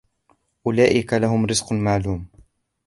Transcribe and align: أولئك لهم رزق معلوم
أولئك 0.67 1.13
لهم 1.13 1.45
رزق 1.45 1.73
معلوم 1.73 2.27